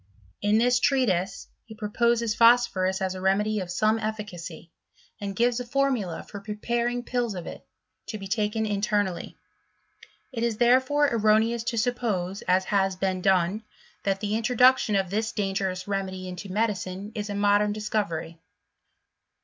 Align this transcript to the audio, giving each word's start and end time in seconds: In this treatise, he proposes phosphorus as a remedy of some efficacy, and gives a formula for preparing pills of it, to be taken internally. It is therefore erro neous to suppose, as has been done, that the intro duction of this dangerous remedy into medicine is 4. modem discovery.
In 0.41 0.57
this 0.57 0.79
treatise, 0.79 1.47
he 1.63 1.75
proposes 1.75 2.33
phosphorus 2.33 3.03
as 3.03 3.13
a 3.13 3.21
remedy 3.21 3.59
of 3.59 3.69
some 3.69 3.99
efficacy, 3.99 4.71
and 5.19 5.35
gives 5.35 5.59
a 5.59 5.63
formula 5.63 6.23
for 6.23 6.39
preparing 6.39 7.03
pills 7.03 7.35
of 7.35 7.45
it, 7.45 7.63
to 8.07 8.17
be 8.17 8.27
taken 8.27 8.65
internally. 8.65 9.37
It 10.31 10.41
is 10.43 10.57
therefore 10.57 11.11
erro 11.11 11.37
neous 11.39 11.63
to 11.67 11.77
suppose, 11.77 12.41
as 12.47 12.65
has 12.73 12.95
been 12.95 13.21
done, 13.21 13.61
that 14.01 14.21
the 14.21 14.33
intro 14.35 14.55
duction 14.55 14.99
of 14.99 15.11
this 15.11 15.31
dangerous 15.31 15.87
remedy 15.87 16.27
into 16.27 16.51
medicine 16.51 17.11
is 17.13 17.27
4. 17.27 17.35
modem 17.35 17.71
discovery. 17.71 18.39